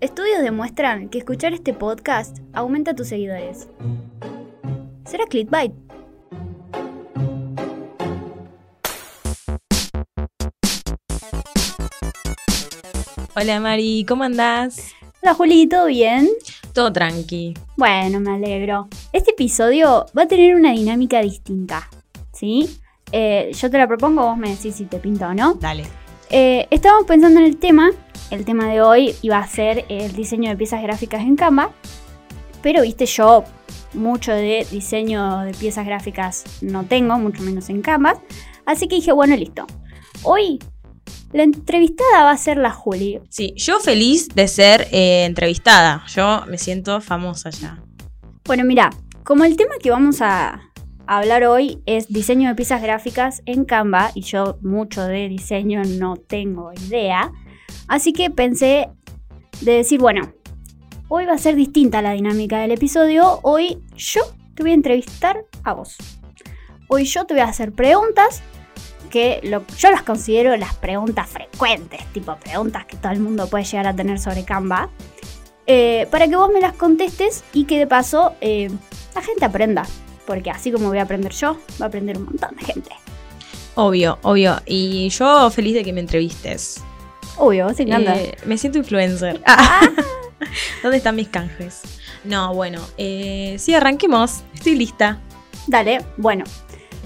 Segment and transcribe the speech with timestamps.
[0.00, 3.68] Estudios demuestran que escuchar este podcast aumenta tus seguidores.
[5.04, 5.72] ¿Será clickbait?
[13.34, 14.92] Hola Mari, ¿cómo andás?
[15.20, 16.28] Hola Juli, ¿todo bien?
[16.72, 17.54] Todo tranqui.
[17.76, 18.86] Bueno, me alegro.
[19.12, 21.90] Este episodio va a tener una dinámica distinta,
[22.32, 22.78] ¿sí?
[23.10, 25.54] Eh, yo te la propongo, vos me decís si te pinta o no.
[25.54, 25.86] Dale.
[26.30, 27.90] Eh, estábamos pensando en el tema.
[28.30, 31.70] El tema de hoy iba a ser el diseño de piezas gráficas en Canva.
[32.62, 33.44] Pero viste, yo
[33.94, 38.20] mucho de diseño de piezas gráficas no tengo, mucho menos en Canva.
[38.66, 39.66] Así que dije, bueno, listo.
[40.22, 40.58] Hoy
[41.32, 43.20] la entrevistada va a ser la Juli.
[43.30, 46.04] Sí, yo feliz de ser eh, entrevistada.
[46.08, 47.82] Yo me siento famosa ya.
[48.44, 48.90] Bueno, mira,
[49.24, 50.67] como el tema que vamos a
[51.08, 56.16] hablar hoy es diseño de piezas gráficas en Canva y yo mucho de diseño no
[56.16, 57.32] tengo idea.
[57.88, 58.90] Así que pensé
[59.62, 60.30] de decir, bueno,
[61.08, 63.40] hoy va a ser distinta la dinámica del episodio.
[63.42, 64.20] Hoy yo
[64.54, 65.96] te voy a entrevistar a vos.
[66.88, 68.42] Hoy yo te voy a hacer preguntas
[69.10, 69.40] que
[69.78, 73.96] yo las considero las preguntas frecuentes, tipo preguntas que todo el mundo puede llegar a
[73.96, 74.90] tener sobre Canva,
[75.66, 78.70] eh, para que vos me las contestes y que de paso eh,
[79.14, 79.86] la gente aprenda,
[80.28, 82.90] porque así como voy a aprender yo, va a aprender un montón de gente.
[83.76, 84.60] Obvio, obvio.
[84.66, 86.82] Y yo feliz de que me entrevistes.
[87.38, 88.14] Obvio, sí, encanta.
[88.14, 89.40] Eh, me siento influencer.
[89.46, 89.88] Ah.
[90.82, 91.80] ¿Dónde están mis canjes?
[92.24, 94.42] No, bueno, sí, arranquemos.
[94.52, 95.18] Estoy lista.
[95.66, 96.44] Dale, bueno,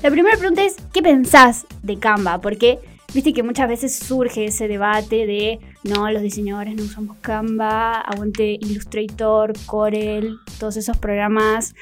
[0.03, 2.41] la primera pregunta es, ¿qué pensás de Canva?
[2.41, 2.81] Porque
[3.15, 8.59] viste que muchas veces surge ese debate de, no, los diseñadores no usamos Canva, aguante
[8.61, 11.75] Illustrator, Corel, todos esos programas.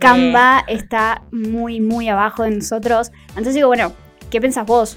[0.00, 3.10] Canva está muy, muy abajo de nosotros.
[3.30, 3.92] Entonces digo, bueno,
[4.30, 4.96] ¿qué pensás vos?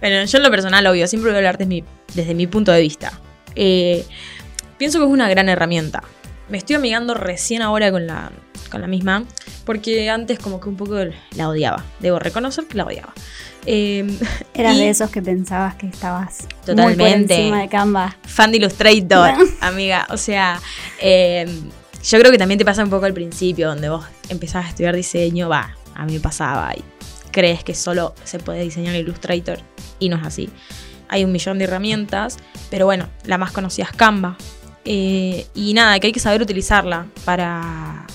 [0.00, 1.84] Bueno, yo en lo personal, obvio, siempre voy a hablar desde mi,
[2.14, 3.20] desde mi punto de vista.
[3.54, 4.04] Eh,
[4.76, 6.02] pienso que es una gran herramienta.
[6.48, 8.30] Me estoy amigando recién ahora con la,
[8.70, 9.24] con la misma,
[9.64, 10.96] porque antes como que un poco
[11.36, 11.84] la odiaba.
[12.00, 13.12] Debo reconocer que la odiaba.
[13.66, 14.06] Eh,
[14.54, 18.16] Eras de esos que pensabas que estabas totalmente muy por encima de Canva.
[18.26, 20.06] Fan de Illustrator, amiga.
[20.10, 20.60] O sea,
[21.00, 21.70] em,
[22.02, 24.96] yo creo que también te pasa un poco al principio, donde vos empezabas a estudiar
[24.96, 26.82] diseño, va, a mí me pasaba y
[27.30, 29.58] crees que solo se puede diseñar Illustrator
[29.98, 30.48] y no es así.
[31.10, 32.38] Hay un millón de herramientas,
[32.70, 34.36] pero bueno, la más conocida es Canva.
[34.90, 38.06] Eh, y nada, que hay que saber utilizarla para,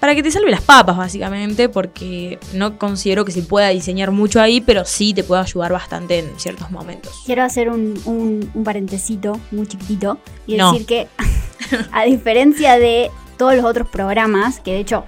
[0.00, 4.40] para que te salve las papas, básicamente, porque no considero que se pueda diseñar mucho
[4.40, 7.12] ahí, pero sí te puede ayudar bastante en ciertos momentos.
[7.26, 11.08] Quiero hacer un, un, parentecito muy chiquitito y decir que,
[11.92, 15.04] a diferencia de todos los otros programas, que de hecho,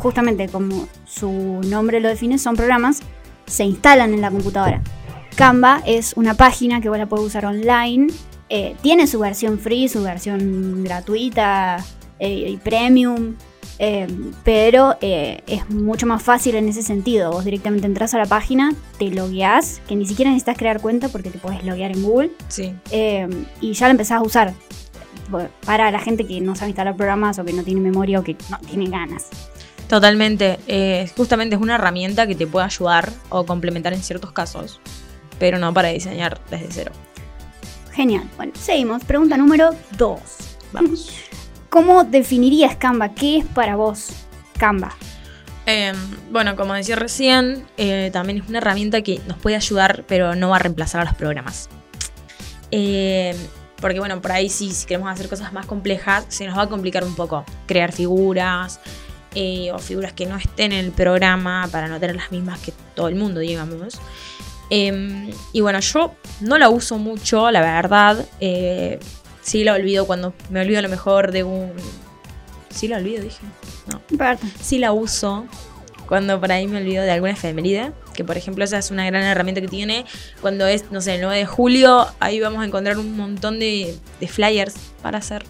[0.00, 3.00] justamente como su nombre lo define, son programas,
[3.46, 4.82] se instalan en la computadora.
[5.36, 8.08] Canva es una página que vos la puedes usar online.
[8.48, 11.84] Eh, tiene su versión free, su versión gratuita
[12.18, 13.34] eh, y premium.
[13.78, 17.30] Em, pero eh, es mucho más fácil en ese sentido.
[17.30, 21.30] Vos directamente entras a la página, te logueás, que ni siquiera necesitas crear cuenta porque
[21.30, 22.30] te puedes loguear en Google.
[22.48, 22.74] Sí.
[23.60, 24.54] Y ya lo empezás a usar.
[25.66, 28.36] Para la gente que no sabe instalar programas o que no tiene memoria o que
[28.48, 29.28] no tiene ganas.
[29.88, 30.58] Totalmente.
[30.66, 34.80] Eh, justamente es una herramienta que te puede ayudar o complementar en ciertos casos,
[35.38, 36.92] pero no para diseñar desde cero.
[37.96, 38.28] Genial.
[38.36, 39.02] Bueno, seguimos.
[39.04, 40.20] Pregunta número 2.
[40.72, 41.10] Vamos.
[41.70, 43.14] ¿Cómo definirías Canva?
[43.14, 44.10] ¿Qué es para vos
[44.58, 44.94] Canva?
[45.64, 45.96] Em,
[46.30, 50.50] bueno, como decía recién, eh, también es una herramienta que nos puede ayudar, pero no
[50.50, 51.70] va a reemplazar a los programas.
[52.70, 53.34] Em,
[53.80, 56.68] porque bueno, por ahí sí, si queremos hacer cosas más complejas, se nos va a
[56.68, 58.78] complicar un poco crear figuras
[59.34, 62.74] eh, o figuras que no estén en el programa para no tener las mismas que
[62.94, 63.98] todo el mundo, digamos.
[64.70, 68.26] Em, y bueno, yo no la uso mucho, la verdad.
[68.40, 68.98] Eh,
[69.46, 71.70] Sí la olvido cuando me olvido a lo mejor de un...
[72.68, 73.44] Sí la olvido, dije.
[73.86, 74.02] No.
[74.60, 75.46] Sí la uso
[76.08, 79.22] cuando por ahí me olvido de alguna efeméride, que por ejemplo esa es una gran
[79.22, 80.04] herramienta que tiene.
[80.40, 83.96] Cuando es, no sé, el 9 de julio, ahí vamos a encontrar un montón de,
[84.26, 85.44] flyers para hacer.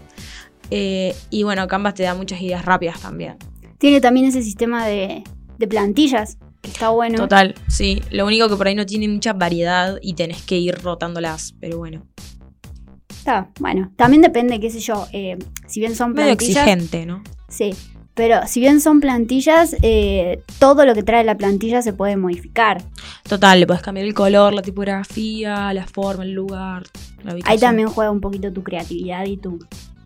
[0.71, 3.39] Eh, y bueno, Canvas te da muchas ideas rápidas también.
[3.79, 5.25] Tiene también ese sistema de,
[5.57, 6.37] de plantillas,
[6.69, 7.17] está bueno.
[7.17, 8.03] Total, sí.
[8.11, 11.79] Lo único que por ahí no tiene mucha variedad y tenés que ir rotándolas, pero
[11.79, 12.07] bueno
[13.59, 15.37] bueno, también depende, qué sé yo, eh,
[15.67, 16.65] si bien son plantillas...
[16.65, 17.23] Medio exigente, ¿no?
[17.49, 17.75] Sí,
[18.15, 22.83] pero si bien son plantillas, eh, todo lo que trae la plantilla se puede modificar.
[23.29, 26.85] Total, le puedes cambiar el color, la tipografía, la forma, el lugar,
[27.23, 29.59] la Ahí también juega un poquito tu creatividad y tu...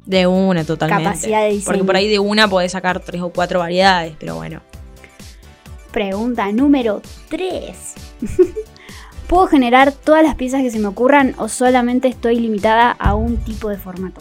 [0.06, 1.04] De una, totalmente.
[1.04, 1.66] Capacidad de diseño.
[1.66, 4.60] Porque por ahí de una podés sacar tres o cuatro variedades, pero bueno.
[5.92, 7.94] Pregunta número 3.
[9.28, 13.36] ¿Puedo generar todas las piezas que se me ocurran o solamente estoy limitada a un
[13.36, 14.20] tipo de formato?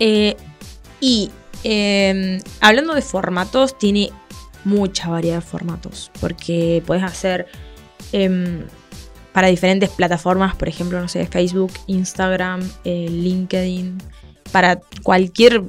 [0.00, 0.36] Eh,
[1.00, 1.30] y
[1.64, 4.10] eh, hablando de formatos, tiene
[4.64, 6.10] mucha variedad de formatos.
[6.20, 7.46] Porque puedes hacer
[8.12, 8.64] em,
[9.32, 13.98] para diferentes plataformas, por ejemplo, no sé, Facebook, Instagram, eh, LinkedIn.
[14.52, 15.62] Para cualquier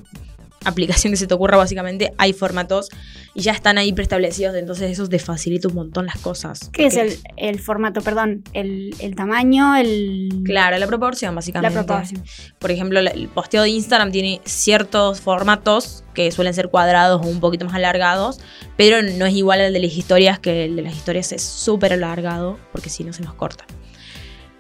[0.64, 2.90] aplicación que se te ocurra, básicamente, hay formatos
[3.34, 6.70] y ya están ahí preestablecidos, entonces eso te facilita un montón las cosas.
[6.72, 8.44] ¿Qué es el, el formato, perdón?
[8.54, 10.30] El, el tamaño, el...
[10.46, 11.76] Claro, la proporción, básicamente.
[11.76, 12.24] La proporción.
[12.60, 17.40] Por ejemplo, el posteo de Instagram tiene ciertos formatos que suelen ser cuadrados o un
[17.42, 18.40] poquito más alargados,
[18.78, 21.94] pero no es igual al de las historias, que el de las historias es súper
[21.94, 23.66] alargado, porque si no se nos corta.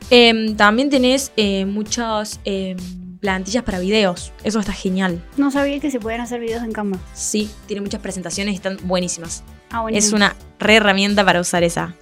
[0.09, 2.77] Em, también tenés eh, muchas em,
[3.19, 5.21] plantillas para videos, eso está genial.
[5.37, 6.97] No sabía que se podían hacer videos en Canva.
[7.13, 9.43] Sí, tiene muchas presentaciones y están buenísimas.
[9.71, 11.95] Ah, Es una re herramienta para usar esa.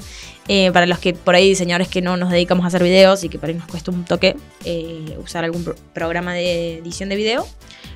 [0.49, 3.29] Eh, para los que por ahí diseñadores que no nos dedicamos a hacer videos y
[3.29, 7.15] que por ahí nos cuesta un toque eh, usar algún pro- programa de edición de
[7.15, 7.47] video,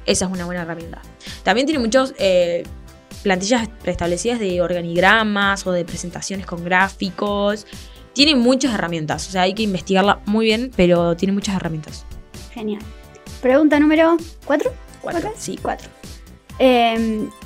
[0.06, 1.02] esa es una buena herramienta.
[1.44, 2.64] También tiene muchos eh,
[3.24, 7.68] plantillas preestablecidas de organigramas o de presentaciones con gráficos.
[8.14, 12.06] Tiene muchas herramientas, o sea, hay que investigarla muy bien, pero tiene muchas herramientas.
[12.54, 12.82] Genial.
[13.48, 14.74] Pregunta número 4.
[15.02, 15.58] Cuatro, sí.
[15.62, 15.90] 4.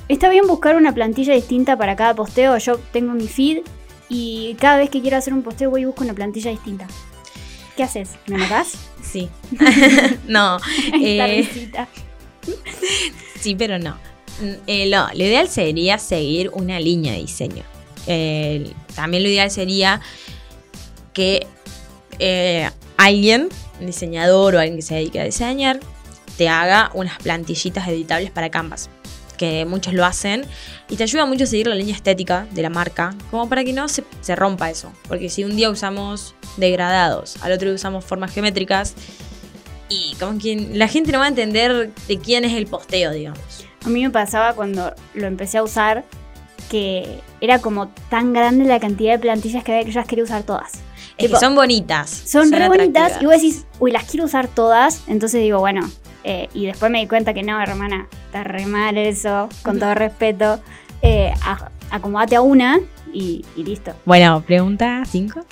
[0.08, 2.58] ¿Está bien buscar una plantilla distinta para cada posteo?
[2.58, 3.58] Yo tengo mi feed
[4.08, 6.88] y cada vez que quiero hacer un posteo voy y busco una plantilla distinta.
[7.76, 8.10] ¿Qué haces?
[8.26, 8.72] ¿Me notás?
[9.00, 9.28] Sí.
[10.26, 10.58] no.
[11.00, 11.48] Eh.
[13.38, 13.92] Sí, pero no.
[14.40, 17.62] Mm, eh, lo, lo ideal sería seguir una línea de diseño.
[18.96, 20.00] También lo ideal sería
[21.12, 21.46] que
[22.18, 23.50] eh, alguien,
[23.86, 25.80] diseñador o alguien que se dedique a diseñar,
[26.36, 28.90] te haga unas plantillitas editables para Canvas.
[29.36, 30.44] Que muchos lo hacen
[30.88, 33.72] y te ayuda mucho a seguir la línea estética de la marca, como para que
[33.72, 34.04] no se,
[34.36, 34.92] rompa eso.
[35.08, 38.94] Porque si un día usamos degradados, al otro día usamos formas geométricas,
[39.88, 43.66] y como que la gente no va a entender de quién es el posteo, digamos.
[43.84, 46.04] A mí me pasaba cuando lo empecé a usar
[46.70, 50.24] que era como tan grande la cantidad de plantillas que había que yo las quería
[50.24, 50.80] usar todas.
[51.22, 52.10] Es Tipo, que son bonitas.
[52.10, 55.02] Son re bonitas y vos decís, uy, las quiero usar todas.
[55.06, 55.88] Entonces digo, bueno,
[56.24, 59.94] eh, y después me di cuenta que no, hermana, está re mal eso, con todo
[59.94, 60.60] respeto.
[61.02, 62.80] Eh, a- acomodate a una
[63.12, 63.92] y, y listo.
[64.04, 65.44] Bueno, pregunta 5.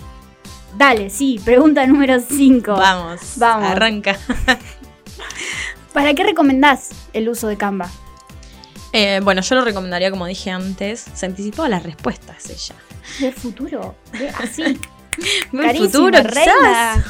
[0.78, 2.72] Dale, sí, pregunta número 5.
[2.72, 3.20] Vamos.
[3.36, 3.68] Vamos.
[3.70, 4.16] Arranca.
[5.92, 7.88] ¿Para qué recomendás el uso de Canva?
[8.92, 12.74] Eh, bueno, yo lo recomendaría, como dije antes, se anticipó a las respuestas ella.
[13.20, 14.80] Del futuro, de- así.
[15.52, 16.34] Carísima, futuro, reina.
[16.34, 17.04] quizás.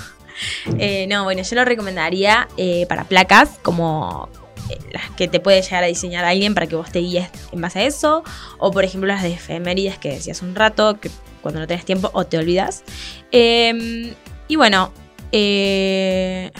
[0.78, 4.30] Eh, no, bueno, yo lo recomendaría eh, para placas como
[4.70, 7.60] eh, las que te puede llegar a diseñar alguien para que vos te guíes en
[7.60, 8.24] base a eso.
[8.58, 11.10] O por ejemplo las de efemérides que decías un rato, que
[11.42, 12.84] cuando no tenés tiempo o te olvidas.
[13.32, 14.14] Eh,
[14.48, 14.92] y bueno,
[15.32, 16.50] eh,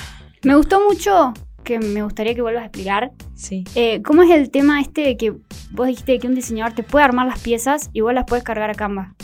[0.42, 3.64] Me gustó mucho, que me gustaría que vuelvas a explicar, sí.
[3.74, 5.34] eh, cómo es el tema este de que
[5.70, 8.70] vos dijiste que un diseñador te puede armar las piezas y vos las puedes cargar
[8.70, 9.14] a Canva.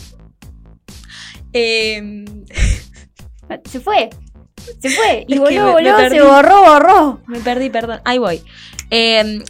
[1.58, 2.24] Eh,
[3.70, 4.10] Se fue.
[4.80, 5.24] Se fue.
[5.28, 6.16] Y Es me volvió, perdí.
[6.16, 7.20] se borró, borró.
[7.26, 8.00] me perdí, perdón.
[8.04, 8.42] Ahí voy.
[8.90, 9.42] Eh,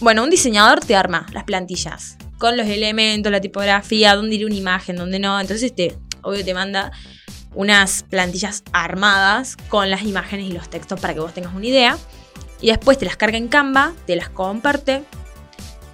[0.00, 4.54] bueno, un diseñador te arma las plantillas con los elementos, la tipografía, dónde ir una
[4.54, 5.40] imagen, dónde no.
[5.40, 6.92] Entonces, te, obvio, te manda
[7.54, 11.96] unas plantillas armadas con las imágenes y los textos para que vos tengas una idea.
[12.60, 15.04] Y después te las carga en Canva, te las comparte.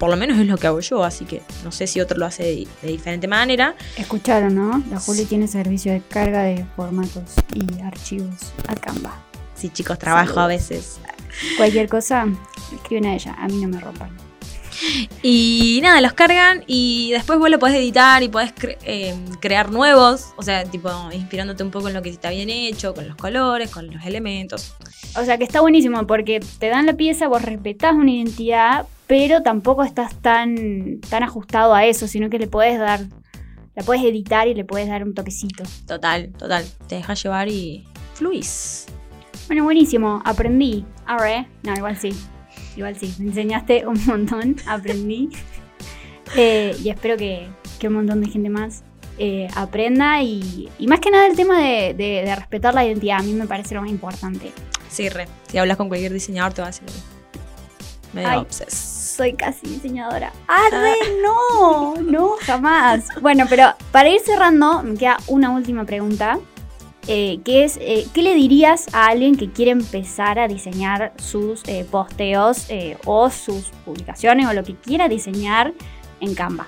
[0.01, 2.25] Por lo menos es lo que hago yo, así que no sé si otro lo
[2.25, 3.75] hace de, de diferente manera.
[3.99, 4.83] Escucharon, ¿no?
[4.91, 9.13] La Juli tiene servicio de carga de formatos y archivos a Canva.
[9.55, 11.01] Sí, chicos, trabajo a veces.
[11.59, 12.27] Cualquier cosa,
[12.75, 13.37] escriben a ella.
[13.39, 14.30] A mí no me rompan.
[15.23, 19.71] Y nada, los cargan y después vos lo podés editar y podés cre- eh, crear
[19.71, 23.17] nuevos, o sea, tipo inspirándote un poco en lo que está bien hecho, con los
[23.17, 24.75] colores, con los elementos.
[25.17, 29.43] O sea que está buenísimo porque te dan la pieza, vos respetás una identidad, pero
[29.43, 33.01] tampoco estás tan, tan ajustado a eso, sino que le puedes dar,
[33.75, 35.65] la puedes editar y le puedes dar un toquecito.
[35.87, 36.65] Total, total.
[36.89, 37.85] Te dejas llevar y
[38.15, 38.87] fluís.
[39.49, 40.85] Bueno, buenísimo, aprendí.
[41.07, 42.11] Arre, no, igual sí.
[42.77, 45.29] Igual sí, me enseñaste un montón, aprendí.
[46.37, 47.49] Eh, y espero que,
[47.79, 48.83] que un montón de gente más
[49.19, 53.19] eh, aprenda y, y más que nada el tema de, de- de respetar la identidad,
[53.19, 54.53] a mí me parece lo más importante.
[54.89, 55.27] Sí, re.
[55.49, 56.87] Si hablas con cualquier diseñador te va a decir.
[58.13, 58.47] Medio Ay.
[58.69, 60.33] Soy casi diseñadora.
[60.49, 60.95] ¡Arre!
[61.23, 63.05] No, no, jamás.
[63.21, 66.39] Bueno, pero para ir cerrando, me queda una última pregunta.
[67.07, 71.63] Eh, que es, eh, ¿qué le dirías a alguien que quiere empezar a diseñar sus
[71.67, 75.73] eh, posteos eh, o sus publicaciones o lo que quiera diseñar
[76.21, 76.67] en Canva?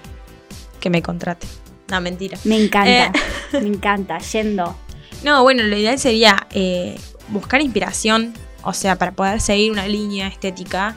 [0.80, 1.46] Que me contrate.
[1.90, 2.38] No, mentira.
[2.44, 3.12] Me encanta,
[3.52, 4.74] me encanta, yendo.
[5.22, 6.48] No, bueno, lo ideal sería
[7.28, 8.32] buscar inspiración,
[8.64, 10.96] o sea, para poder seguir una línea estética.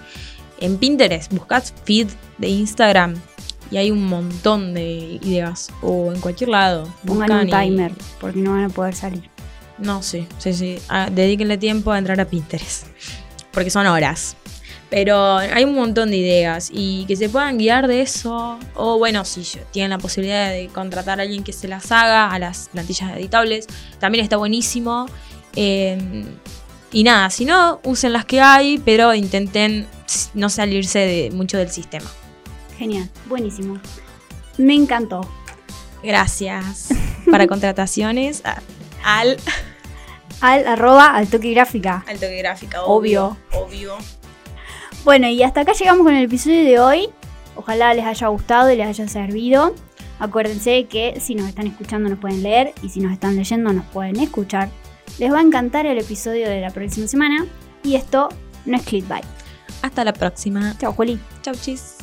[0.59, 3.15] En Pinterest, buscad feed de Instagram
[3.71, 5.69] y hay un montón de ideas.
[5.81, 6.87] O en cualquier lado.
[7.05, 9.29] Pongan un y- timer, porque no van a poder salir.
[9.77, 10.79] No, sí, sí, sí.
[10.87, 12.87] Ah, dedíquenle tiempo a entrar a Pinterest.
[13.51, 14.35] Porque son horas.
[14.89, 18.57] Pero hay un montón de ideas y que se puedan guiar de eso.
[18.75, 22.39] O bueno, si tienen la posibilidad de contratar a alguien que se las haga a
[22.39, 23.67] las plantillas editables,
[23.99, 25.07] también está buenísimo.
[25.55, 26.25] Eh,
[26.91, 29.87] y nada, si no, usen las que hay, pero intenten
[30.33, 32.09] no salirse de mucho del sistema.
[32.77, 33.79] Genial, buenísimo.
[34.57, 35.21] Me encantó.
[36.03, 36.89] Gracias.
[37.31, 38.61] Para contrataciones, a-
[39.03, 39.37] al,
[40.41, 42.03] Al arroba al toque gráfica.
[42.07, 43.37] al toque gráfica, Obvio.
[43.53, 43.65] obvio.
[43.93, 43.97] obvio.
[45.05, 47.09] Bueno, y hasta acá llegamos con el episodio de hoy.
[47.55, 49.73] Ojalá les haya gustado y les haya servido.
[50.19, 53.85] Acuérdense que si nos están escuchando nos pueden leer y si nos están leyendo nos
[53.85, 54.69] pueden escuchar.
[55.19, 57.45] Les va a encantar el episodio de la próxima semana.
[57.83, 58.27] Y esto
[58.65, 59.23] no es clickbait.
[59.83, 60.75] Hasta la próxima.
[60.79, 61.19] Chao, Juli.
[61.43, 61.94] Chau, chis.